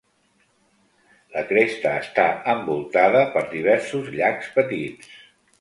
La 1.35 1.43
cresta 1.51 1.93
està 2.05 2.25
envoltada 2.55 3.21
per 3.37 3.47
diversos 3.55 4.11
llacs 4.19 4.53
petits. 4.61 5.17